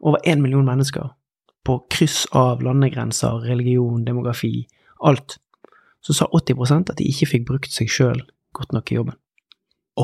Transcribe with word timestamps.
over 0.00 0.18
én 0.26 0.42
million 0.42 0.64
mennesker, 0.64 1.12
på 1.64 1.78
kryss 1.92 2.26
av 2.36 2.62
landegrenser, 2.64 3.44
religion, 3.44 4.04
demografi, 4.04 4.66
alt, 5.04 5.38
så 6.00 6.16
sa 6.16 6.28
80% 6.32 6.92
at 6.92 6.98
de 6.98 7.08
ikke 7.08 7.28
fikk 7.28 7.48
brukt 7.48 7.72
seg 7.72 7.90
sjøl 7.92 8.22
godt 8.56 8.72
nok 8.72 8.92
i 8.92 8.96
jobben. 8.96 9.18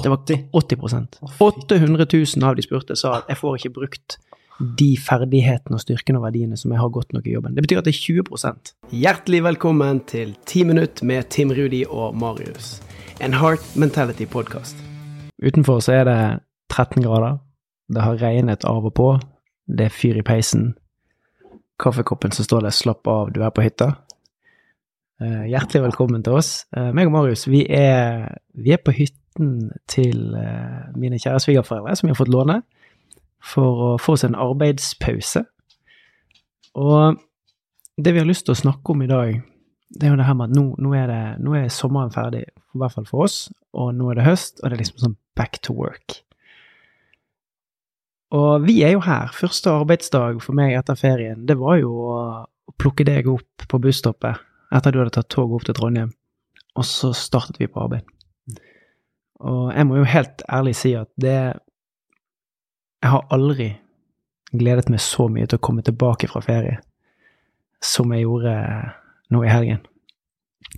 Det 0.03 0.11
var 0.12 0.24
80% 0.29 1.21
800 1.40 2.06
000 2.12 2.45
av 2.45 2.56
de 2.56 2.64
spurte 2.64 2.96
sa 3.01 3.14
at 3.17 3.30
jeg 3.30 3.40
får 3.40 3.54
ikke 3.56 3.74
brukt 3.79 4.19
de 4.77 4.90
ferdighetene 5.01 5.77
og 5.77 5.80
styrkene 5.80 6.21
og 6.21 6.27
verdiene 6.27 6.57
som 6.61 6.73
jeg 6.73 6.81
har 6.81 6.91
godt 6.93 7.15
nok 7.17 7.27
i 7.29 7.33
jobben. 7.33 7.55
Det 7.57 7.65
betyr 7.65 7.81
at 7.81 7.89
det 7.89 7.95
er 7.95 8.03
20% 8.21 8.73
Hjertelig 8.93 9.43
velkommen 9.45 10.01
til 10.09 10.35
10 10.45 10.65
minutt 10.69 11.03
med 11.03 11.31
Tim 11.33 11.53
Rudi 11.53 11.85
og 11.89 12.17
Marius. 12.17 12.83
En 13.21 13.37
Heart 13.37 13.65
Mentality-podkast. 13.77 14.77
Utenfor 15.41 15.81
så 15.81 16.01
er 16.01 16.05
det 16.09 16.21
13 16.73 17.05
grader. 17.05 17.39
Det 17.89 18.03
har 18.03 18.21
regnet 18.21 18.65
av 18.69 18.85
og 18.85 18.95
på. 18.97 19.11
Det 19.67 19.89
er 19.89 19.95
fyr 19.95 20.19
i 20.21 20.23
peisen. 20.23 20.75
Kaffekoppen 21.82 22.32
som 22.32 22.45
står 22.45 22.61
der, 22.61 22.71
'slapp 22.71 23.07
av, 23.07 23.32
du 23.32 23.43
er 23.43 23.50
på 23.50 23.63
hytta'. 23.63 23.96
Uh, 25.21 25.49
hjertelig 25.49 25.82
velkommen 25.82 26.23
til 26.23 26.32
oss. 26.32 26.67
Uh, 26.77 26.93
meg 26.93 27.07
og 27.07 27.13
Marius, 27.13 27.46
vi 27.49 27.67
er, 27.73 28.37
vi 28.54 28.73
er 28.73 28.82
på 28.85 28.93
hytten 28.93 29.73
til 29.89 30.35
uh, 30.37 30.93
mine 30.96 31.18
kjære 31.18 31.40
svigerforeldre, 31.40 31.96
som 31.96 32.06
vi 32.06 32.12
har 32.12 32.19
fått 32.19 32.33
låne, 32.33 32.62
for 33.41 33.83
å 33.87 33.91
få 33.98 34.12
oss 34.12 34.25
en 34.25 34.37
arbeidspause. 34.37 35.45
Og 36.77 37.17
det 37.97 38.12
vi 38.12 38.20
har 38.20 38.28
lyst 38.28 38.45
til 38.47 38.53
å 38.53 38.61
snakke 38.61 38.92
om 38.92 39.03
i 39.03 39.09
dag, 39.11 39.41
det 39.89 40.05
er 40.05 40.12
jo 40.12 40.20
det 40.20 40.28
her 40.28 40.37
med 40.37 40.51
at 40.51 40.56
nå, 40.56 40.67
nå, 40.78 40.92
er, 40.95 41.06
det, 41.09 41.23
nå 41.41 41.56
er 41.56 41.73
sommeren 41.73 42.12
ferdig, 42.12 42.45
i 42.45 42.78
hvert 42.78 42.92
fall 42.92 43.09
for 43.09 43.25
oss, 43.25 43.48
og 43.73 43.95
nå 43.97 44.11
er 44.11 44.20
det 44.20 44.28
høst, 44.28 44.61
og 44.61 44.69
det 44.69 44.77
er 44.77 44.84
liksom 44.84 45.01
sånn 45.01 45.19
back 45.37 45.62
to 45.64 45.73
work. 45.73 46.25
Og 48.34 48.66
vi 48.66 48.80
er 48.83 48.97
jo 48.97 49.05
her. 49.05 49.30
Første 49.34 49.70
arbeidsdag 49.70 50.41
for 50.42 50.56
meg 50.58 50.75
etter 50.75 50.98
ferien, 50.98 51.44
det 51.47 51.58
var 51.61 51.78
jo 51.78 51.92
å 51.94 52.17
plukke 52.80 53.06
deg 53.06 53.28
opp 53.30 53.67
på 53.70 53.81
busstoppet 53.83 54.42
etter 54.75 54.92
du 54.92 54.98
hadde 54.98 55.14
tatt 55.14 55.31
tog 55.31 55.53
opp 55.55 55.67
til 55.67 55.77
Trondheim, 55.77 56.11
og 56.75 56.86
så 56.86 57.12
startet 57.14 57.61
vi 57.62 57.69
på 57.70 57.84
arbeid. 57.84 58.06
Og 59.47 59.70
jeg 59.70 59.86
må 59.86 60.01
jo 60.01 60.09
helt 60.09 60.42
ærlig 60.48 60.75
si 60.78 60.95
at 60.97 61.11
det 61.20 61.61
Jeg 63.05 63.12
har 63.12 63.27
aldri 63.31 63.67
gledet 64.56 64.89
meg 64.89 65.03
så 65.05 65.29
mye 65.29 65.47
til 65.47 65.61
å 65.61 65.62
komme 65.62 65.83
tilbake 65.84 66.27
fra 66.31 66.41
ferie 66.41 66.79
som 67.84 68.11
jeg 68.14 68.25
gjorde 68.25 68.55
nå 69.31 69.42
i 69.45 69.51
helgen. 69.53 69.83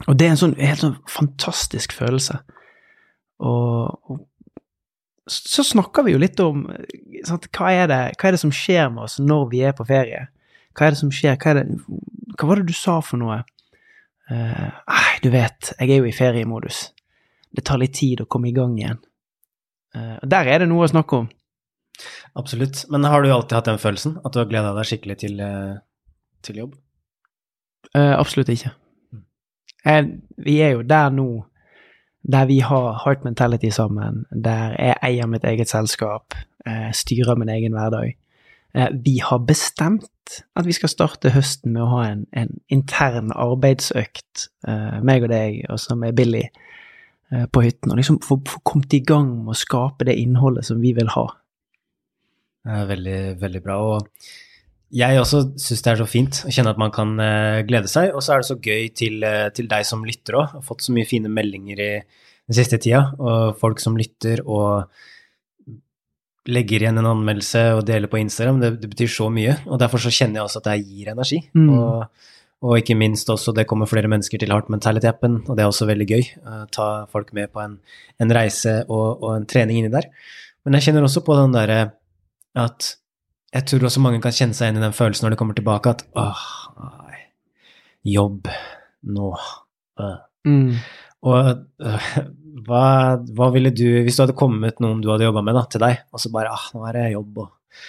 Og 0.09 0.19
det 0.19 0.27
er 0.27 0.35
en 0.35 0.41
sånn 0.41 0.57
helt 0.59 0.83
sånn 0.83 0.97
fantastisk 1.09 1.95
følelse. 1.97 2.41
Og, 3.39 3.95
og 4.11 4.19
så 5.29 5.65
snakker 5.65 6.07
vi 6.07 6.15
jo 6.15 6.21
litt 6.23 6.41
om 6.41 6.65
sant, 7.27 7.49
hva, 7.57 7.71
er 7.73 7.89
det, 7.91 8.01
hva, 8.17 8.29
er 8.29 8.35
det, 8.35 8.41
som 8.43 8.53
skjer 8.55 8.91
med 8.93 9.07
oss 9.07 9.19
når 9.23 9.49
vi 9.53 9.63
er 9.67 9.77
på 9.77 9.87
ferie? 9.89 10.27
Hva 10.77 10.87
er 10.87 10.95
det 10.95 11.01
som 11.01 11.13
skjer? 11.15 11.39
Hva, 11.43 11.55
det, 11.59 11.65
hva 12.39 12.51
var 12.51 12.61
det 12.61 12.69
du 12.69 12.77
sa 12.77 12.99
for 13.05 13.21
noe? 13.21 13.43
Uh, 14.29 14.69
du 15.25 15.31
vet, 15.33 15.73
jeg 15.79 15.89
er 15.89 16.03
jo 16.03 16.09
i 16.09 16.15
feriemodus. 16.15 16.89
Det 17.51 17.65
tar 17.65 17.81
litt 17.81 17.97
tid 17.97 18.23
å 18.23 18.29
komme 18.31 18.51
i 18.51 18.57
gang 18.57 18.77
igjen. 18.79 19.01
Uh, 19.97 20.19
der 20.29 20.51
er 20.53 20.63
det 20.63 20.71
noe 20.71 20.85
å 20.85 20.91
snakke 20.91 21.23
om. 21.25 21.31
Absolutt. 22.39 22.85
Men 22.93 23.09
har 23.09 23.25
du 23.25 23.33
alltid 23.33 23.57
hatt 23.57 23.71
den 23.71 23.81
følelsen? 23.83 24.19
At 24.23 24.35
du 24.35 24.43
har 24.43 24.51
gleda 24.51 24.75
deg 24.77 24.87
skikkelig 24.89 25.19
til, 25.25 25.41
uh, 25.41 25.81
til 26.45 26.65
jobb? 26.65 26.77
absolutt 27.97 28.51
ikke. 28.53 28.69
Mm. 29.15 29.23
Jeg, 29.81 30.09
vi 30.45 30.59
er 30.63 30.75
jo 30.75 30.83
der 30.87 31.09
nå 31.15 31.25
der 32.29 32.47
vi 32.47 32.59
har 32.61 33.01
Heart 33.05 33.25
Mentality 33.25 33.71
sammen, 33.73 34.25
der 34.31 34.75
jeg 34.77 34.97
eier 35.03 35.27
mitt 35.27 35.45
eget 35.49 35.71
selskap, 35.71 36.37
eh, 36.67 36.91
styrer 36.93 37.39
min 37.41 37.49
egen 37.49 37.73
hverdag. 37.73 38.17
Eh, 38.75 38.89
vi 39.05 39.19
har 39.25 39.39
bestemt 39.39 40.43
at 40.57 40.67
vi 40.67 40.77
skal 40.77 40.93
starte 40.93 41.33
høsten 41.33 41.73
med 41.73 41.83
å 41.83 41.93
ha 41.95 42.03
en, 42.11 42.27
en 42.37 42.53
intern 42.69 43.33
arbeidsøkt, 43.33 44.49
eh, 44.69 44.99
meg 45.01 45.25
og 45.25 45.33
deg, 45.33 45.63
og 45.73 45.81
som 45.81 46.05
er 46.05 46.17
Billy, 46.17 46.49
på 47.29 47.61
hytten, 47.61 47.91
og 47.93 47.99
liksom 47.99 48.23
få, 48.25 48.39
kommet 48.65 48.95
i 48.97 49.03
gang 49.05 49.27
med 49.45 49.53
å 49.53 49.59
skape 49.61 50.07
det 50.09 50.15
innholdet 50.17 50.65
som 50.65 50.79
vi 50.81 50.95
vil 50.97 51.11
ha. 51.13 51.27
Veldig, 52.89 53.19
veldig 53.37 53.61
bra. 53.61 53.77
Og 53.85 54.07
jeg 54.95 55.21
også 55.21 55.43
syns 55.61 55.85
det 55.85 55.91
er 55.93 56.01
så 56.01 56.09
fint 56.09 56.41
å 56.49 56.53
kjenne 56.53 56.73
at 56.73 56.81
man 56.81 56.93
kan 56.95 57.13
uh, 57.21 57.61
glede 57.69 57.91
seg. 57.93 58.15
Og 58.17 58.25
så 58.25 58.35
er 58.35 58.43
det 58.43 58.49
så 58.49 58.57
gøy 58.57 58.89
til, 58.97 59.21
uh, 59.25 59.49
til 59.55 59.69
deg 59.69 59.85
som 59.85 60.05
lytter 60.07 60.39
òg. 60.41 60.55
Har 60.57 60.65
fått 60.65 60.87
så 60.87 60.95
mye 60.97 61.09
fine 61.09 61.33
meldinger 61.33 61.83
i 61.85 61.93
den 62.01 62.57
siste 62.57 62.81
tida. 62.81 63.03
Og 63.21 63.59
folk 63.61 63.83
som 63.83 63.99
lytter 64.01 64.41
og 64.47 64.89
legger 66.49 66.81
igjen 66.81 67.01
en 67.01 67.11
anmeldelse 67.11 67.65
og 67.77 67.85
deler 67.89 68.09
på 68.09 68.21
Instagram. 68.23 68.63
Det, 68.63 68.71
det 68.81 68.91
betyr 68.95 69.13
så 69.13 69.29
mye. 69.33 69.59
Og 69.69 69.81
derfor 69.83 70.01
så 70.01 70.13
kjenner 70.15 70.41
jeg 70.41 70.49
også 70.49 70.63
at 70.63 70.71
det 70.71 70.79
gir 70.87 71.11
energi. 71.13 71.43
Mm. 71.53 71.67
Og, 71.77 72.31
og, 72.65 72.73
ikke 72.81 72.97
minst 72.99 73.29
også 73.33 73.53
det 73.57 73.67
kommer 73.69 73.91
flere 73.91 74.09
mennesker 74.09 74.41
til 74.41 74.55
Heart 74.55 74.71
Mentality-appen, 74.73 75.43
og 75.45 75.59
det 75.59 75.65
er 75.67 75.69
også 75.69 75.89
veldig 75.91 76.09
gøy. 76.09 76.31
Uh, 76.47 76.63
ta 76.73 76.89
folk 77.13 77.35
med 77.37 77.53
på 77.53 77.61
en, 77.65 77.77
en 78.25 78.35
reise 78.35 78.81
og, 78.87 79.21
og, 79.21 79.35
en 79.35 79.47
trening 79.51 79.83
inni 79.83 79.93
der. 79.93 80.09
Men 80.65 80.79
jeg 80.79 80.89
kjenner 80.89 81.05
også 81.05 81.25
på 81.27 81.37
den 81.37 81.53
derre 81.55 81.83
at 82.59 82.95
jeg 83.55 83.65
tror 83.69 83.89
også 83.89 84.03
mange 84.05 84.21
kan 84.25 84.35
kjenne 84.35 84.57
seg 84.57 84.69
igjen 84.69 84.81
i 84.81 84.85
den 84.85 84.97
følelsen 84.97 85.27
når 85.27 85.35
de 85.35 85.41
kommer 85.41 85.57
tilbake, 85.57 85.95
at 85.95 86.05
åh, 86.21 86.47
nei, 86.85 87.21
jobb 88.17 88.51
nå 89.09 89.31
øh. 90.03 90.19
mm. 90.49 90.73
Og 91.29 91.49
øh, 91.83 92.09
hva, 92.69 92.85
hva, 93.19 93.49
ville 93.55 93.73
du, 93.75 93.87
hvis 94.05 94.19
du 94.19 94.23
hadde 94.25 94.37
kommet 94.39 94.83
noen 94.83 95.01
du 95.03 95.11
hadde 95.11 95.27
jobba 95.27 95.43
med, 95.47 95.57
da, 95.59 95.65
til 95.71 95.83
deg, 95.83 96.05
og 96.13 96.23
så 96.23 96.31
bare 96.35 96.53
ah, 96.55 96.69
nå 96.75 96.85
er 96.89 96.99
det 96.99 97.11
jobb 97.17 97.45
og 97.45 97.85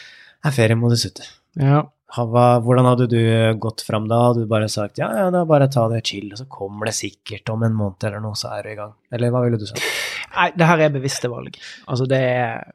er 0.48 0.56
feriemodus 0.56 1.08
ute. 1.10 1.28
Ja. 1.60 1.84
Hvordan 2.10 2.88
hadde 2.88 3.06
du 3.12 3.20
gått 3.62 3.84
fram 3.86 4.08
da? 4.10 4.22
Hadde 4.30 4.46
du 4.46 4.50
bare 4.50 4.70
sagt 4.72 4.98
ja, 4.98 5.10
ja, 5.14 5.28
da 5.34 5.44
bare 5.50 5.68
ta 5.70 5.84
det 5.92 6.02
chill, 6.08 6.32
og 6.34 6.40
så 6.40 6.48
kommer 6.50 6.90
det 6.90 6.96
sikkert 6.98 7.52
om 7.54 7.68
en 7.68 7.76
måned 7.78 8.08
eller 8.08 8.24
noe, 8.24 8.38
så 8.40 8.54
er 8.56 8.66
du 8.66 8.72
i 8.72 8.78
gang? 8.80 8.96
Eller 9.14 9.34
hva 9.34 9.44
ville 9.46 9.60
du 9.62 9.68
sagt? 9.70 9.84
Nei, 10.34 10.50
det 10.58 10.70
her 10.72 10.86
er 10.86 10.96
bevisste 10.96 11.30
valg. 11.30 11.60
Altså, 11.86 12.08
det 12.10 12.22
er 12.24 12.72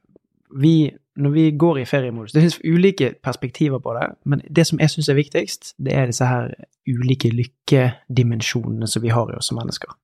Vi 0.54 0.76
når 1.16 1.30
vi 1.30 1.50
går 1.50 1.78
i 1.78 1.84
feriemodus 1.86 2.32
Det 2.32 2.40
finnes 2.42 2.60
ulike 2.64 3.12
perspektiver 3.22 3.78
på 3.78 3.94
det, 3.94 4.06
men 4.24 4.40
det 4.56 4.66
som 4.66 4.80
jeg 4.80 4.90
syns 4.90 5.08
er 5.08 5.18
viktigst, 5.18 5.74
det 5.78 5.94
er 5.94 6.10
disse 6.10 6.26
her 6.26 6.50
ulike 6.88 7.30
lykkedimensjonene 7.30 8.88
som 8.90 9.02
vi 9.02 9.12
har 9.14 9.30
i 9.30 9.36
oss 9.38 9.52
som 9.52 9.60
mennesker. 9.60 9.94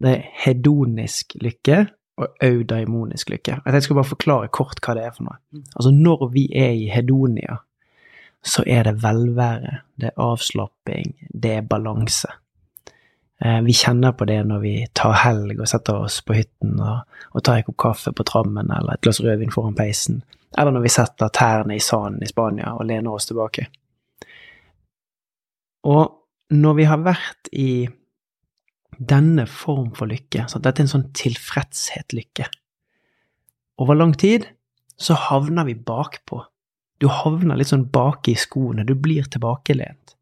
Det 0.00 0.10
er 0.10 0.24
hedonisk 0.46 1.36
lykke 1.42 1.84
og 2.16 2.28
audaimonisk 2.42 3.30
lykke. 3.30 3.60
Jeg 3.66 3.82
skal 3.82 3.98
bare 3.98 4.12
forklare 4.12 4.48
kort 4.54 4.80
hva 4.82 4.94
det 4.96 5.04
er 5.04 5.14
for 5.14 5.28
noe. 5.28 5.38
Altså, 5.74 5.90
når 5.90 6.28
vi 6.32 6.48
er 6.54 6.72
i 6.72 6.88
hedonia, 6.90 7.58
så 8.44 8.64
er 8.66 8.84
det 8.88 9.02
velvære, 9.02 9.78
det 10.00 10.10
er 10.10 10.20
avslapping, 10.20 11.14
det 11.42 11.52
er 11.58 11.68
balanse. 11.68 12.30
Eh, 13.44 13.60
vi 13.60 13.72
kjenner 13.76 14.12
på 14.16 14.24
det 14.24 14.38
når 14.48 14.60
vi 14.62 14.74
tar 14.96 15.12
helg 15.20 15.58
og 15.60 15.68
setter 15.68 16.06
oss 16.06 16.22
på 16.24 16.36
hytten 16.38 16.78
og, 16.80 17.18
og 17.36 17.44
tar 17.44 17.60
en 17.60 17.66
kopp 17.66 17.80
kaffe 17.82 18.12
på 18.16 18.24
trammen 18.24 18.70
eller 18.72 18.96
et 18.96 19.04
glass 19.04 19.20
rødvin 19.20 19.52
foran 19.52 19.76
peisen, 19.76 20.22
eller 20.56 20.72
når 20.72 20.86
vi 20.86 20.92
setter 20.94 21.32
tærne 21.34 21.76
i 21.76 21.82
sanden 21.82 22.24
i 22.24 22.30
Spania 22.30 22.72
og 22.78 22.86
lener 22.88 23.12
oss 23.12 23.28
tilbake. 23.28 23.66
Og 25.84 26.56
når 26.56 26.78
vi 26.78 26.88
har 26.88 27.04
vært 27.04 27.52
i 27.52 27.84
denne 28.96 29.44
form 29.50 29.90
for 29.96 30.08
lykke, 30.08 30.46
så 30.48 30.60
dette 30.62 30.80
er 30.80 30.86
en 30.86 30.94
sånn 30.94 31.08
tilfredshet-lykke, 31.18 32.46
over 33.82 33.98
lang 33.98 34.14
tid 34.14 34.46
så 34.96 35.16
havner 35.18 35.66
vi 35.66 35.74
bakpå. 35.74 36.38
Du 37.02 37.08
havner 37.10 37.58
litt 37.58 37.72
sånn 37.72 37.88
bak 37.90 38.28
i 38.30 38.36
skoene, 38.38 38.86
du 38.86 38.94
blir 38.94 39.26
tilbakelent. 39.26 40.13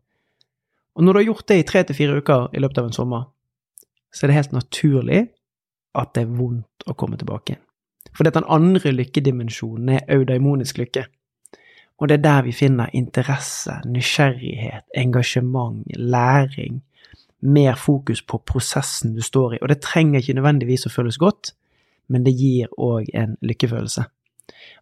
Og 0.96 1.04
når 1.04 1.12
du 1.12 1.18
har 1.18 1.28
gjort 1.30 1.48
det 1.48 1.58
i 1.58 1.66
tre 1.68 1.82
til 1.88 1.96
fire 1.96 2.18
uker 2.20 2.50
i 2.52 2.60
løpet 2.60 2.82
av 2.82 2.88
en 2.88 2.96
sommer, 2.96 3.24
så 4.12 4.24
er 4.24 4.32
det 4.32 4.38
helt 4.40 4.56
naturlig 4.56 5.20
at 5.98 6.12
det 6.14 6.24
er 6.26 6.36
vondt 6.36 6.86
å 6.88 6.96
komme 6.98 7.18
tilbake 7.20 7.54
igjen. 7.54 7.64
For 8.12 8.28
den 8.28 8.44
andre 8.44 8.92
lykkedimensjonen 8.92 9.94
er 9.96 10.08
eudaimonisk 10.12 10.82
lykke. 10.82 11.06
Og 12.02 12.08
det 12.08 12.18
er 12.18 12.24
der 12.24 12.42
vi 12.44 12.52
finner 12.52 12.90
interesse, 12.92 13.78
nysgjerrighet, 13.86 14.84
engasjement, 14.98 15.84
læring, 15.96 16.82
mer 17.40 17.74
fokus 17.74 18.22
på 18.22 18.42
prosessen 18.46 19.14
du 19.14 19.22
står 19.22 19.54
i. 19.54 19.60
Og 19.62 19.68
det 19.68 19.80
trenger 19.82 20.20
ikke 20.20 20.36
nødvendigvis 20.38 20.86
å 20.86 20.92
føles 20.92 21.18
godt, 21.18 21.54
men 22.08 22.26
det 22.26 22.34
gir 22.36 22.72
òg 22.78 23.08
en 23.14 23.36
lykkefølelse. 23.40 24.04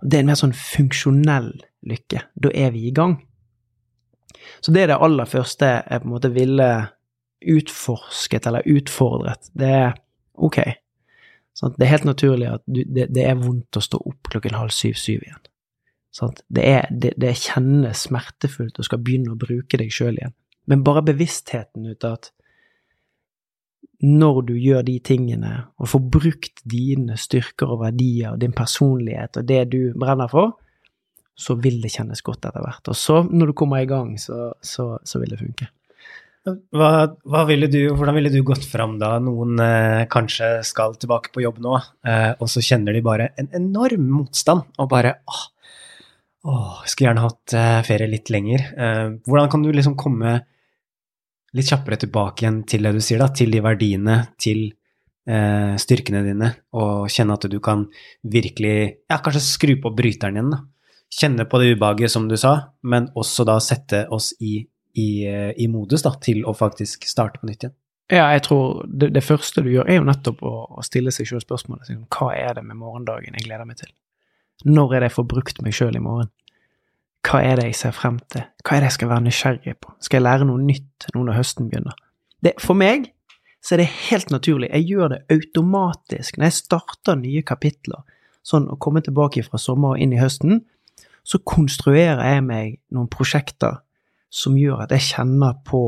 Og 0.00 0.10
det 0.10 0.18
er 0.18 0.24
en 0.24 0.30
mer 0.32 0.40
sånn 0.40 0.56
funksjonell 0.56 1.52
lykke. 1.86 2.24
Da 2.34 2.52
er 2.54 2.72
vi 2.74 2.88
i 2.88 2.94
gang. 2.96 3.18
Så 4.60 4.72
det 4.74 4.84
er 4.84 4.92
det 4.92 5.00
aller 5.02 5.28
første 5.28 5.68
jeg 5.78 6.02
på 6.02 6.08
en 6.08 6.14
måte 6.14 6.32
ville 6.34 6.70
utforsket 7.40 8.46
eller 8.46 8.66
utfordret. 8.68 9.50
Det 9.56 9.70
er 9.80 9.94
ok. 10.34 10.60
Sånn, 11.56 11.74
det 11.76 11.86
er 11.86 11.94
helt 11.94 12.08
naturlig 12.08 12.50
at 12.50 12.64
du, 12.66 12.82
det, 12.84 13.08
det, 13.12 13.24
er 13.26 13.40
vondt 13.40 13.76
å 13.76 13.84
stå 13.84 14.00
opp 14.10 14.30
klokken 14.32 14.56
halv 14.56 14.72
syv-syv 14.74 15.24
igjen. 15.24 15.46
Sånn, 16.14 16.34
det, 16.50 16.66
er, 16.66 16.90
det, 16.90 17.14
det 17.20 17.36
kjennes 17.38 18.06
smertefullt 18.08 18.80
å 18.80 18.86
skal 18.86 19.02
begynne 19.04 19.34
å 19.34 19.40
bruke 19.40 19.78
deg 19.80 19.92
sjøl 19.94 20.18
igjen. 20.18 20.34
Men 20.70 20.84
bare 20.86 21.04
bevisstheten 21.06 21.88
ut 21.90 22.06
av 22.06 22.18
at 22.18 22.30
når 24.00 24.40
du 24.48 24.54
gjør 24.56 24.84
de 24.86 24.96
tingene, 25.04 25.52
og 25.76 25.90
får 25.92 26.02
brukt 26.14 26.62
dine 26.68 27.18
styrker 27.20 27.74
og 27.74 27.82
verdier 27.82 28.32
og 28.32 28.40
din 28.40 28.54
personlighet 28.56 29.36
og 29.36 29.48
det 29.48 29.64
du 29.74 29.80
brenner 29.98 30.30
for, 30.32 30.54
så 31.40 31.56
vil 31.60 31.80
det 31.82 31.92
kjennes 31.94 32.22
godt 32.24 32.46
etter 32.48 32.64
hvert. 32.64 32.90
Og 32.92 32.98
så, 32.98 33.22
når 33.26 33.50
du 33.50 33.58
kommer 33.58 33.82
i 33.82 33.88
gang, 33.90 34.14
så, 34.20 34.52
så, 34.60 34.92
så 35.06 35.22
vil 35.22 35.32
det 35.32 35.40
funke. 35.40 35.70
Hva, 36.48 36.90
hva 37.28 37.42
ville 37.50 37.68
du, 37.68 37.78
hvordan 37.92 38.16
ville 38.16 38.32
du 38.32 38.40
gått 38.46 38.64
fram 38.64 38.94
da 39.00 39.12
noen 39.20 39.60
eh, 39.60 40.06
kanskje 40.10 40.62
skal 40.64 40.94
tilbake 40.96 41.34
på 41.34 41.42
jobb 41.44 41.58
nå, 41.60 41.74
eh, 42.08 42.30
og 42.40 42.48
så 42.48 42.62
kjenner 42.64 42.96
de 42.96 43.02
bare 43.04 43.28
en 43.40 43.50
enorm 43.58 44.06
motstand, 44.08 44.64
og 44.80 44.88
bare 44.88 45.18
åh, 45.28 45.42
åh 46.48 46.78
skulle 46.88 47.10
gjerne 47.10 47.26
hatt 47.26 47.56
eh, 47.60 47.82
ferie 47.84 48.08
litt 48.08 48.32
lenger. 48.32 48.64
Eh, 48.72 49.04
hvordan 49.28 49.52
kan 49.52 49.66
du 49.66 49.68
liksom 49.74 49.98
komme 50.00 50.38
litt 51.56 51.68
kjappere 51.68 52.00
tilbake 52.00 52.46
igjen 52.46 52.62
til 52.72 52.88
det 52.88 52.94
du 52.96 53.04
sier, 53.04 53.20
da, 53.20 53.28
til 53.36 53.52
de 53.52 53.60
verdiene, 53.64 54.18
til 54.40 54.64
eh, 55.28 55.76
styrkene 55.82 56.24
dine, 56.24 56.54
og 56.72 57.10
kjenne 57.12 57.36
at 57.36 57.48
du 57.52 57.58
kan 57.60 57.84
virkelig, 58.24 58.76
ja, 59.10 59.20
kanskje 59.20 59.44
skru 59.44 59.76
på 59.82 59.92
bryteren 59.92 60.40
igjen, 60.40 60.54
da. 60.56 60.64
Kjenne 61.10 61.46
på 61.50 61.58
det 61.58 61.74
ubehaget, 61.74 62.12
som 62.12 62.28
du 62.30 62.36
sa, 62.38 62.72
men 62.86 63.08
også 63.18 63.44
da 63.48 63.56
sette 63.62 64.04
oss 64.14 64.30
i 64.38 64.60
i, 64.92 65.26
i, 65.56 65.68
modus 65.68 66.02
da, 66.02 66.12
til 66.22 66.42
å 66.46 66.54
faktisk 66.56 67.06
starte 67.08 67.40
på 67.40 67.48
nytt 67.50 67.64
igjen? 67.64 67.76
Ja, 68.10 68.26
jeg 68.34 68.42
tror 68.48 68.82
det, 68.90 69.12
det 69.14 69.22
første 69.22 69.62
du 69.62 69.70
gjør, 69.70 69.86
er 69.86 70.00
jo 70.00 70.06
nettopp 70.08 70.42
å, 70.42 70.54
å 70.80 70.82
stille 70.82 71.12
seg 71.14 71.28
selv 71.30 71.44
spørsmålet 71.44 71.86
liksom, 71.86 72.08
hva 72.10 72.32
er 72.34 72.56
det 72.58 72.64
med 72.66 72.80
morgendagen 72.80 73.36
jeg 73.38 73.46
gleder 73.46 73.68
meg 73.68 73.78
til? 73.78 73.92
Når 74.66 74.96
er 74.96 75.04
det 75.04 75.10
jeg 75.10 75.16
får 75.20 75.28
brukt 75.30 75.62
meg 75.64 75.76
sjøl 75.76 75.96
i 75.96 76.02
morgen? 76.02 76.32
Hva 77.26 77.42
er 77.44 77.60
det 77.60 77.68
jeg 77.68 77.78
ser 77.78 77.94
frem 77.94 78.18
til? 78.32 78.42
Hva 78.64 78.76
er 78.76 78.82
det 78.82 78.90
jeg 78.90 78.96
skal 78.98 79.12
være 79.12 79.24
nysgjerrig 79.28 79.76
på? 79.78 79.94
Skal 80.02 80.18
jeg 80.18 80.26
lære 80.26 80.48
noe 80.48 80.64
nytt 80.64 81.08
nå 81.14 81.22
når 81.28 81.38
høsten 81.38 81.70
begynner? 81.70 81.96
Det, 82.42 82.56
for 82.60 82.78
meg 82.80 83.12
så 83.60 83.76
er 83.76 83.82
det 83.82 83.90
helt 84.08 84.32
naturlig. 84.32 84.70
Jeg 84.72 84.88
gjør 84.88 85.12
det 85.12 85.20
automatisk 85.30 86.40
når 86.40 86.48
jeg 86.48 86.58
starter 86.58 87.18
nye 87.20 87.44
kapitler. 87.46 88.02
Sånn 88.42 88.66
å 88.72 88.78
komme 88.80 89.04
tilbake 89.04 89.44
fra 89.46 89.60
sommer 89.60 89.94
og 89.94 90.02
inn 90.02 90.16
i 90.16 90.20
høsten, 90.20 90.64
så 91.26 91.40
konstruerer 91.46 92.22
jeg 92.24 92.44
meg 92.46 92.78
noen 92.94 93.08
prosjekter 93.10 93.80
som 94.30 94.56
gjør 94.58 94.84
at 94.84 94.94
jeg 94.94 95.08
kjenner 95.10 95.56
på 95.66 95.82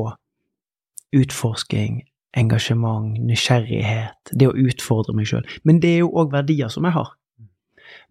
utforsking, 1.13 2.03
engasjement, 2.37 3.19
nysgjerrighet, 3.21 4.33
det 4.33 4.49
å 4.49 4.57
utfordre 4.57 5.15
meg 5.17 5.29
sjøl. 5.29 5.45
Men 5.69 5.83
det 5.83 5.97
er 5.97 6.01
jo 6.03 6.15
òg 6.23 6.33
verdier 6.33 6.73
som 6.73 6.89
jeg 6.89 6.97
har. 6.97 7.13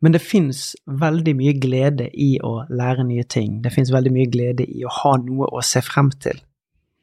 Men 0.02 0.14
det 0.14 0.22
fins 0.22 0.72
veldig 0.86 1.34
mye 1.38 1.56
glede 1.62 2.08
i 2.14 2.36
å 2.44 2.62
lære 2.70 3.06
nye 3.08 3.26
ting. 3.30 3.60
Det 3.64 3.74
fins 3.74 3.92
veldig 3.94 4.14
mye 4.14 4.30
glede 4.34 4.66
i 4.66 4.86
å 4.86 4.94
ha 5.02 5.16
noe 5.22 5.50
å 5.50 5.64
se 5.66 5.82
frem 5.86 6.12
til. 6.22 6.38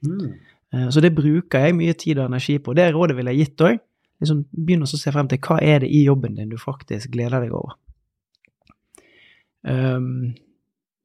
Mm. 0.06 0.32
Eh, 0.74 0.88
så 0.94 1.02
det 1.02 1.14
bruker 1.16 1.66
jeg 1.66 1.76
mye 1.78 1.96
tid 1.98 2.18
og 2.18 2.28
energi 2.28 2.58
på. 2.62 2.74
Det 2.78 2.90
rådet 2.94 3.18
ville 3.18 3.34
jeg 3.34 3.48
gitt 3.48 3.66
òg. 3.66 3.82
Liksom, 4.22 4.44
Begynn 4.50 4.86
å 4.86 4.90
se 4.90 5.12
frem 5.14 5.30
til 5.30 5.42
hva 5.46 5.60
er 5.62 5.84
det 5.84 5.90
i 5.94 6.04
jobben 6.06 6.38
din 6.38 6.50
du 6.50 6.58
faktisk 6.58 7.12
gleder 7.14 7.44
deg 7.44 7.54
over. 7.54 7.76
Um, 9.66 10.34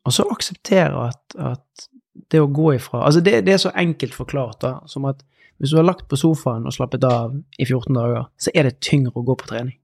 og 0.03 0.13
så 0.13 0.25
akseptere 0.31 1.07
at, 1.09 1.35
at 1.39 1.87
det 2.31 2.41
å 2.43 2.49
gå 2.51 2.73
ifra 2.75 3.01
Altså, 3.07 3.23
det, 3.25 3.39
det, 3.47 3.55
er 3.55 3.61
så 3.63 3.71
enkelt 3.75 4.13
forklart, 4.15 4.59
da, 4.61 4.73
som 4.89 5.07
at 5.09 5.23
hvis 5.61 5.71
du 5.71 5.79
har 5.79 5.87
lagt 5.87 6.09
på 6.11 6.19
sofaen 6.19 6.67
og 6.67 6.75
slappet 6.75 7.05
av 7.07 7.33
i 7.57 7.65
14 7.65 7.95
dager, 7.95 8.27
så 8.41 8.51
er 8.53 8.67
det 8.67 8.81
tyngre 8.83 9.15
å 9.15 9.25
gå 9.25 9.35
på 9.39 9.47
trening. 9.47 9.77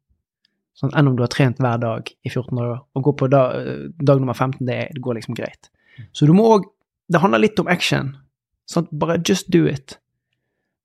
Sånn, 0.79 0.91
enn 0.95 1.09
om 1.11 1.15
du 1.15 1.23
har 1.23 1.31
trent 1.31 1.59
hver 1.61 1.79
dag 1.81 2.09
i 2.09 2.31
14 2.31 2.55
dager. 2.55 2.81
Å 2.83 3.03
gå 3.03 3.13
på 3.19 3.27
dag, 3.31 3.69
dag 3.95 4.21
nummer 4.21 4.35
15, 4.35 4.63
det, 4.67 4.79
det, 4.95 5.03
går 5.03 5.19
liksom 5.19 5.37
greit. 5.37 5.71
Så 6.15 6.27
du 6.27 6.35
må 6.35 6.47
òg 6.55 6.67
Det 7.09 7.17
handler 7.23 7.41
litt 7.41 7.57
om 7.57 7.69
action. 7.73 8.11
Sånn, 8.69 8.85
bare 8.93 9.15
just 9.25 9.47
do 9.49 9.63
it. 9.65 9.95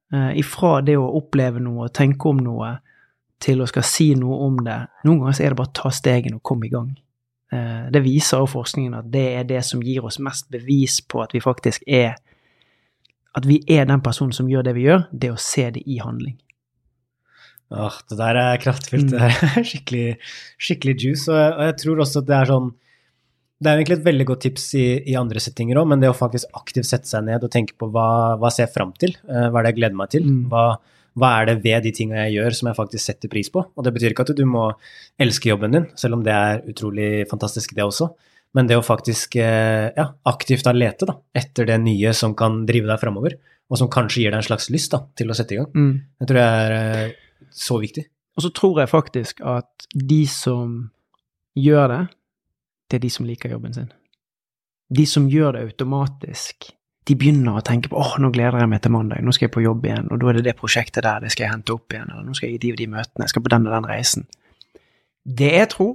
Uh, 0.08 0.30
ifra 0.40 0.78
det 0.80 0.94
å 0.96 1.10
oppleve 1.18 1.60
noe, 1.60 1.90
tenke 1.92 2.30
om 2.30 2.38
noe, 2.40 2.70
til 3.44 3.60
å 3.60 3.66
skal 3.68 3.84
si 3.84 4.06
noe 4.16 4.38
om 4.46 4.56
det. 4.64 4.78
Noen 5.04 5.20
ganger 5.20 5.36
så 5.36 5.44
er 5.44 5.52
det 5.52 5.58
bare 5.58 5.68
å 5.68 5.76
ta 5.82 5.90
stegene 5.92 6.38
og 6.38 6.46
komme 6.48 6.64
i 6.64 6.72
gang. 6.72 6.94
Eh, 7.52 7.90
det 7.92 8.04
viser 8.04 8.42
jo 8.42 8.50
forskningen 8.50 8.96
at 9.00 9.10
det 9.12 9.24
er 9.40 9.48
det 9.48 9.60
som 9.66 9.82
gir 9.84 10.06
oss 10.06 10.20
mest 10.22 10.48
bevis 10.52 11.00
på 11.04 11.20
at 11.24 11.34
vi 11.34 11.42
faktisk 11.44 11.84
er 11.86 12.16
At 13.34 13.48
vi 13.50 13.56
er 13.66 13.84
den 13.84 13.98
personen 13.98 14.30
som 14.30 14.46
gjør 14.46 14.62
det 14.62 14.76
vi 14.76 14.84
gjør, 14.86 15.08
det 15.10 15.32
å 15.34 15.38
se 15.42 15.64
det 15.74 15.80
i 15.90 15.96
handling. 15.98 16.36
Åh, 17.74 17.96
det 18.06 18.18
der 18.20 18.38
er 18.38 18.60
kraftfullt. 18.62 19.10
Det 19.10 19.18
er 19.18 19.34
mm. 19.34 19.64
skikkelig, 19.70 20.04
skikkelig 20.62 20.94
juice. 20.94 21.26
Og 21.32 21.62
jeg 21.66 21.76
tror 21.82 22.02
også 22.04 22.22
at 22.22 22.28
det 22.28 22.36
er 22.36 22.50
sånn 22.52 22.68
Det 23.58 23.70
er 23.72 23.80
egentlig 23.80 23.96
et 23.98 24.06
veldig 24.06 24.26
godt 24.28 24.44
tips 24.46 24.68
i, 24.78 24.86
i 25.10 25.16
andre 25.18 25.42
settinger 25.42 25.80
òg, 25.80 25.88
men 25.90 26.02
det 26.02 26.12
å 26.12 26.16
faktisk 26.16 26.54
aktivt 26.58 26.86
sette 26.86 27.10
seg 27.10 27.26
ned 27.26 27.42
og 27.42 27.50
tenke 27.50 27.74
på 27.80 27.88
hva, 27.90 28.08
hva 28.38 28.50
ser 28.54 28.68
jeg 28.68 28.74
fram 28.74 28.94
til? 29.02 29.14
Eh, 29.26 29.48
hva 29.48 29.58
er 29.58 29.66
det 29.66 29.74
jeg 29.74 29.80
gleder 29.80 29.98
meg 29.98 30.14
til? 30.14 30.30
Mm. 30.30 30.40
Hva, 30.52 30.64
hva 31.18 31.30
er 31.38 31.48
det 31.50 31.60
ved 31.62 31.84
de 31.86 31.92
tingene 31.94 32.26
jeg 32.26 32.40
gjør 32.40 32.56
som 32.58 32.68
jeg 32.70 32.78
faktisk 32.78 33.06
setter 33.06 33.30
pris 33.30 33.50
på? 33.54 33.62
Og 33.62 33.86
det 33.86 33.92
betyr 33.94 34.14
ikke 34.14 34.26
at 34.26 34.34
du 34.36 34.44
må 34.50 34.66
elske 35.20 35.50
jobben 35.52 35.76
din, 35.76 35.88
selv 35.98 36.18
om 36.18 36.24
det 36.26 36.34
er 36.34 36.62
utrolig 36.70 37.10
fantastisk, 37.30 37.74
det 37.76 37.86
også. 37.86 38.10
Men 38.54 38.70
det 38.70 38.78
å 38.78 38.86
faktisk 38.86 39.36
eh, 39.42 39.90
ja, 39.94 40.06
aktivt 40.30 40.66
da 40.66 40.74
lete 40.74 41.08
da, 41.10 41.16
etter 41.34 41.68
det 41.70 41.78
nye 41.82 42.14
som 42.14 42.34
kan 42.38 42.62
drive 42.66 42.90
deg 42.90 43.02
framover, 43.02 43.38
og 43.70 43.80
som 43.80 43.90
kanskje 43.90 44.24
gir 44.24 44.34
deg 44.34 44.42
en 44.42 44.48
slags 44.48 44.68
lyst 44.74 44.94
da, 44.94 45.04
til 45.18 45.30
å 45.30 45.36
sette 45.38 45.56
i 45.56 45.60
gang, 45.60 45.70
mm. 45.74 45.94
det 46.20 46.28
tror 46.30 46.40
jeg 46.42 46.66
er 46.66 46.76
eh, 46.78 47.16
så 47.54 47.78
viktig. 47.82 48.06
Og 48.34 48.46
så 48.46 48.50
tror 48.54 48.82
jeg 48.82 48.90
faktisk 48.90 49.42
at 49.46 49.88
de 49.94 50.22
som 50.30 50.78
gjør 51.58 51.90
det, 51.92 52.00
det 52.90 52.98
er 52.98 53.04
de 53.06 53.10
som 53.14 53.26
liker 53.26 53.54
jobben 53.54 53.74
sin. 53.74 53.90
De 54.94 55.06
som 55.08 55.26
gjør 55.30 55.56
det 55.56 55.66
automatisk, 55.68 56.72
de 57.04 57.16
begynner 57.20 57.58
å 57.58 57.64
tenke 57.64 57.90
på 57.92 57.98
åh, 58.00 58.14
nå 58.22 58.30
gleder 58.32 58.62
jeg 58.62 58.70
meg 58.72 58.80
til 58.84 58.94
mandag, 58.94 59.20
nå 59.24 59.32
skal 59.34 59.48
jeg 59.48 59.54
på 59.56 59.64
jobb 59.64 59.84
igjen, 59.84 60.08
og 60.12 60.20
da 60.20 60.30
er 60.30 60.38
det 60.38 60.46
det 60.46 60.56
prosjektet 60.56 61.04
der, 61.04 61.20
det 61.20 61.32
skal 61.34 61.46
jeg 61.46 61.52
hente 61.52 61.74
opp 61.74 61.92
igjen, 61.92 62.08
eller 62.08 62.24
nå 62.24 62.36
skal 62.36 62.48
jeg 62.48 62.56
i 62.56 62.62
de 62.62 62.72
og 62.72 62.80
de 62.80 62.88
møtene, 62.94 63.26
jeg 63.26 63.34
skal 63.34 63.44
på 63.44 63.52
den 63.52 63.68
og 63.68 63.74
den 63.76 63.88
reisen. 63.90 64.26
Det 65.24 65.50
jeg 65.52 65.68
tror, 65.74 65.92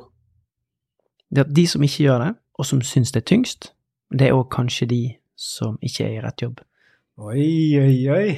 det 1.30 1.42
er 1.42 1.48
at 1.48 1.56
de 1.58 1.66
som 1.70 1.86
ikke 1.86 2.06
gjør 2.06 2.24
det, 2.26 2.32
og 2.60 2.70
som 2.70 2.82
syns 2.86 3.14
det 3.16 3.24
er 3.24 3.30
tyngst, 3.32 3.72
det 4.14 4.28
er 4.28 4.38
òg 4.38 4.50
kanskje 4.54 4.90
de 4.90 5.04
som 5.40 5.78
ikke 5.86 6.06
er 6.06 6.18
i 6.18 6.24
rett 6.24 6.44
jobb. 6.44 6.62
Oi, 7.20 7.80
oi, 7.80 7.96
oi. 8.14 8.30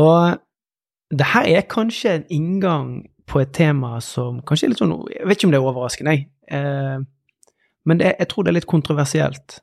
Og 0.00 0.38
det 1.14 1.28
her 1.34 1.48
er 1.48 1.68
kanskje 1.70 2.16
en 2.18 2.26
inngang 2.32 2.88
på 3.30 3.40
et 3.40 3.52
tema 3.56 3.98
som 4.04 4.40
kanskje 4.46 4.68
er 4.68 4.72
litt 4.72 4.80
sånn 4.82 4.94
Jeg 5.12 5.28
vet 5.28 5.38
ikke 5.38 5.48
om 5.48 5.54
det 5.54 5.60
er 5.60 5.68
overraskende, 5.68 6.14
jeg. 6.14 6.26
Eh, 6.52 6.98
men 7.84 8.00
det, 8.00 8.14
jeg 8.18 8.28
tror 8.30 8.44
det 8.44 8.52
er 8.52 8.58
litt 8.58 8.70
kontroversielt. 8.70 9.60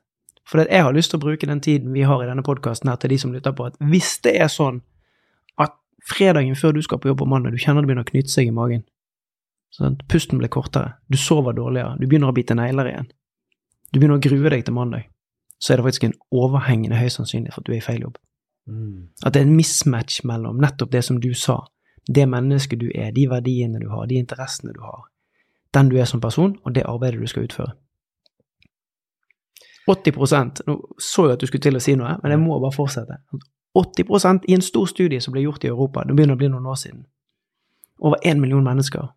For 0.48 0.64
jeg 0.64 0.84
har 0.84 0.94
lyst 0.94 1.12
til 1.12 1.20
å 1.20 1.22
bruke 1.22 1.46
den 1.46 1.60
tiden 1.62 1.92
vi 1.94 2.02
har 2.06 2.22
i 2.22 2.28
denne 2.28 2.44
podkasten 2.46 2.90
her 2.90 2.98
til 3.00 3.12
de 3.14 3.18
som 3.20 3.32
lytter 3.34 3.54
på, 3.56 3.68
at 3.70 3.76
hvis 3.92 4.16
det 4.24 4.34
er 4.42 4.50
sånn 4.52 4.80
at 5.62 5.76
fredagen 6.08 6.58
før 6.58 6.74
du 6.76 6.82
skal 6.82 7.00
på 7.00 7.12
jobb 7.12 7.22
på 7.22 7.28
mandag, 7.30 7.54
du 7.54 7.62
kjenner 7.62 7.84
det 7.84 7.90
begynner 7.90 8.06
å 8.06 8.10
knytte 8.10 8.32
seg 8.32 8.50
i 8.50 8.54
magen, 8.54 8.82
sånn, 9.72 10.00
pusten 10.10 10.42
blir 10.42 10.50
kortere, 10.52 10.96
du 11.08 11.16
sover 11.20 11.54
dårligere, 11.56 11.94
du 12.00 12.08
begynner 12.08 12.32
å 12.32 12.36
bite 12.36 12.56
negler 12.58 12.90
igjen, 12.90 13.08
du 13.92 14.00
begynner 14.00 14.18
å 14.18 14.24
grue 14.24 14.52
deg 14.52 14.66
til 14.66 14.76
mandag, 14.76 15.06
så 15.62 15.72
er 15.72 15.78
det 15.78 15.86
faktisk 15.86 16.08
en 16.08 16.18
overhengende 16.34 16.98
høy 16.98 17.08
sannsynlighet 17.12 17.54
for 17.54 17.62
at 17.62 17.70
du 17.70 17.76
er 17.76 17.78
i 17.78 17.86
feil 17.86 18.02
jobb. 18.02 18.18
Mm. 18.66 19.10
At 19.22 19.34
det 19.34 19.42
er 19.42 19.46
en 19.46 19.56
mismatch 19.58 20.22
mellom 20.26 20.58
nettopp 20.62 20.90
det 20.90 21.04
som 21.06 21.20
du 21.22 21.30
sa, 21.38 21.60
det 22.10 22.26
mennesket 22.26 22.80
du 22.82 22.88
er, 22.90 23.12
de 23.14 23.28
verdiene 23.30 23.78
du 23.78 23.88
har, 23.92 24.08
de 24.10 24.18
interessene 24.18 24.74
du 24.74 24.82
har, 24.82 25.06
den 25.72 25.88
du 25.92 25.96
er 26.00 26.08
som 26.10 26.20
person, 26.20 26.56
og 26.64 26.74
det 26.74 26.86
arbeidet 26.88 27.22
du 27.22 27.30
skal 27.30 27.46
utføre. 27.46 27.76
80% 29.90 30.62
Nå 30.66 30.76
så 30.98 31.26
jeg 31.26 31.36
at 31.36 31.42
du 31.42 31.48
skulle 31.48 31.64
til 31.64 31.78
å 31.78 31.82
si 31.82 31.96
noe, 31.98 32.14
men 32.22 32.34
jeg 32.34 32.40
må 32.42 32.58
bare 32.62 32.74
fortsette. 32.74 33.18
80% 33.78 34.46
i 34.48 34.54
en 34.54 34.64
stor 34.64 34.86
studie 34.90 35.20
som 35.20 35.34
ble 35.34 35.42
gjort 35.46 35.64
i 35.64 35.70
Europa, 35.72 36.04
det 36.06 36.14
begynner 36.16 36.36
å 36.36 36.42
bli 36.42 36.50
noen 36.52 36.68
år 36.70 36.78
siden. 36.78 37.06
Over 38.02 38.20
én 38.26 38.40
million 38.42 38.64
mennesker 38.64 39.08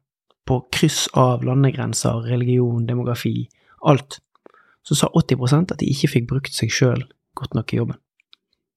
på 0.45 0.59
kryss 0.73 1.07
av 1.17 1.43
landegrenser, 1.45 2.25
religion, 2.29 2.85
demografi, 2.85 3.49
alt. 3.85 4.19
Så 4.85 4.95
sa 4.95 5.09
80% 5.09 5.73
at 5.73 5.81
de 5.81 5.89
ikke 5.89 6.11
fikk 6.13 6.27
brukt 6.29 6.53
seg 6.53 6.73
sjøl 6.73 7.01
godt 7.37 7.57
nok 7.57 7.73
i 7.73 7.81
jobben. 7.81 7.99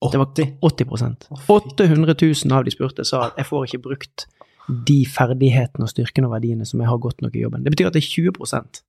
80? 0.01 0.13
Det 0.13 0.19
var 0.19 0.29
80 0.63 0.89
800 1.51 2.15
000 2.23 2.55
av 2.55 2.65
de 2.65 2.73
spurte 2.73 3.05
sa 3.05 3.27
at 3.29 3.41
jeg 3.41 3.49
får 3.49 3.67
ikke 3.67 3.83
brukt 3.89 4.29
de 4.69 5.01
ferdighetene 5.09 5.87
og 5.87 5.91
styrkene 5.91 6.29
og 6.29 6.37
verdiene 6.37 6.67
som 6.69 6.81
jeg 6.81 6.91
har 6.91 7.01
godt 7.03 7.23
nok 7.25 7.37
i 7.37 7.43
jobben. 7.43 7.65
Det 7.65 7.73
betyr 7.75 7.89
at 7.91 7.97
det 7.97 8.05
er 8.05 8.11
20 8.31 8.85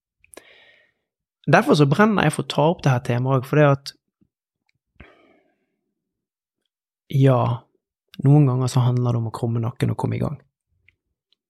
Derfor 1.49 1.77
så 1.77 1.87
brenner 1.89 2.27
jeg 2.27 2.35
for 2.35 2.45
å 2.45 2.51
ta 2.51 2.65
opp 2.69 2.83
det 2.85 2.93
her 2.93 3.05
temaet 3.05 3.39
òg, 3.39 3.47
fordi 3.49 3.65
at 3.69 3.95
Ja, 7.09 7.65
noen 8.21 8.45
ganger 8.45 8.69
så 8.69 8.83
handler 8.85 9.15
det 9.15 9.21
om 9.23 9.29
å 9.31 9.33
krumme 9.33 9.61
nakken 9.63 9.89
og 9.89 9.97
komme 9.97 10.19
i 10.19 10.21
gang. 10.21 10.35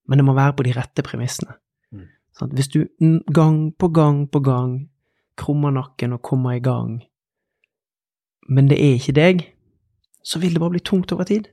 Men 0.07 0.21
det 0.21 0.25
må 0.25 0.35
være 0.37 0.55
på 0.55 0.63
de 0.63 0.71
rette 0.77 1.03
premissene. 1.03 1.57
Mm. 1.91 2.05
Sånn 2.37 2.53
hvis 2.55 2.71
du 2.71 2.79
gang 3.35 3.57
på 3.75 3.89
gang 3.91 4.23
på 4.31 4.39
gang 4.45 4.77
krummer 5.39 5.75
nakken 5.75 6.15
og 6.15 6.23
kommer 6.23 6.55
i 6.55 6.63
gang, 6.63 7.01
men 8.47 8.71
det 8.71 8.79
er 8.79 8.95
ikke 8.95 9.17
deg, 9.19 9.43
så 10.23 10.39
vil 10.39 10.55
det 10.55 10.63
bare 10.63 10.77
bli 10.77 10.83
tungt 10.85 11.11
over 11.11 11.27
tid. 11.27 11.51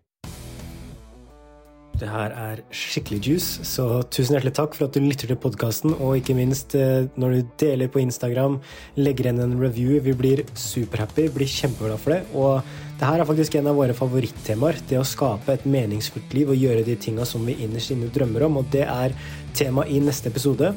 Det 1.97 2.09
her 2.13 2.33
er 2.37 2.59
skikkelig 2.77 3.19
juice, 3.25 3.63
så 3.65 4.03
tusen 4.13 4.35
hjertelig 4.37 4.53
takk 4.59 4.75
for 4.77 4.85
at 4.85 4.97
du 4.97 5.01
lytter 5.01 5.31
til 5.31 5.39
podkasten, 5.41 5.95
og 5.97 6.19
ikke 6.19 6.37
minst 6.37 6.75
eh, 6.77 7.07
når 7.17 7.33
du 7.33 7.55
deler 7.63 7.89
på 7.89 8.03
Instagram, 8.03 8.59
legger 9.01 9.31
igjen 9.31 9.41
en 9.41 9.55
review. 9.63 9.95
Vi 10.05 10.13
blir 10.19 10.43
superhappy, 10.53 11.31
blir 11.33 11.49
kjempeglad 11.49 12.03
for 12.03 12.13
det. 12.13 12.21
Og 12.37 13.01
det 13.01 13.09
her 13.09 13.25
er 13.25 13.31
faktisk 13.31 13.57
en 13.57 13.71
av 13.73 13.81
våre 13.81 13.97
favorittemaer. 13.97 14.83
Det 14.91 15.01
å 15.01 15.09
skape 15.09 15.57
et 15.57 15.65
meningsfullt 15.65 16.37
liv 16.37 16.53
og 16.53 16.61
gjøre 16.61 16.85
de 16.85 16.99
tinga 17.01 17.25
som 17.29 17.49
vi 17.49 17.57
innerst 17.65 17.95
inne 17.97 18.13
drømmer 18.13 18.45
om. 18.45 18.61
Og 18.61 18.69
det 18.77 18.85
er 18.85 19.17
tema 19.57 19.89
i 19.89 20.03
neste 20.05 20.29
episode. 20.29 20.75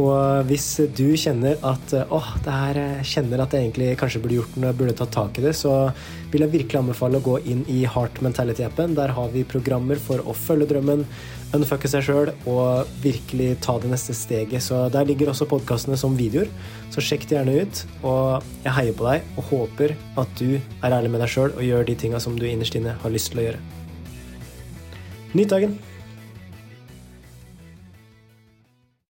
Og 0.00 0.46
hvis 0.48 0.66
du 0.96 1.08
kjenner 1.18 1.58
at 1.66 1.92
åh, 2.00 2.28
det 2.44 2.54
her 2.54 2.78
jeg 2.78 3.08
kjenner 3.10 3.42
at 3.42 3.52
jeg 3.52 3.66
egentlig 3.66 3.88
kanskje 4.00 4.22
burde 4.22 4.38
gjort 4.38 4.56
noe, 4.62 4.76
burde 4.76 4.94
tatt 4.96 5.12
tak 5.12 5.40
i 5.40 5.44
det, 5.44 5.52
så 5.58 5.74
vil 6.32 6.44
jeg 6.44 6.52
virkelig 6.54 6.78
anbefale 6.80 7.18
å 7.18 7.24
gå 7.26 7.36
inn 7.50 7.64
i 7.68 7.82
Heart 7.90 8.22
Mentality-appen. 8.24 8.94
Der 8.96 9.12
har 9.16 9.34
vi 9.34 9.44
programmer 9.48 10.00
for 10.00 10.22
å 10.22 10.36
følge 10.36 10.70
drømmen, 10.70 11.04
unfucke 11.58 11.90
seg 11.90 12.06
sjøl 12.06 12.32
og 12.48 12.88
virkelig 13.02 13.50
ta 13.66 13.76
det 13.82 13.90
neste 13.92 14.16
steget. 14.16 14.62
Så 14.64 14.86
der 14.94 15.08
ligger 15.10 15.32
også 15.32 15.48
podkastene 15.50 15.98
som 16.00 16.16
videoer, 16.18 16.48
så 16.94 17.04
sjekk 17.04 17.26
det 17.26 17.40
gjerne 17.40 17.58
ut. 17.60 17.84
Og 18.06 18.48
jeg 18.64 18.76
heier 18.78 18.96
på 18.96 19.08
deg 19.10 19.36
og 19.36 19.52
håper 19.52 19.98
at 20.22 20.40
du 20.40 20.56
er 20.56 20.94
ærlig 20.94 21.12
med 21.12 21.24
deg 21.26 21.34
sjøl 21.34 21.52
og 21.52 21.66
gjør 21.66 21.86
de 21.90 21.98
tinga 22.06 22.22
som 22.22 22.38
du 22.38 22.48
innerst 22.48 22.78
inne 22.78 22.96
har 23.02 23.16
lyst 23.16 23.34
til 23.34 23.42
å 23.42 23.48
gjøre. 23.50 23.62
Nyt 25.34 25.50
dagen! 25.52 25.80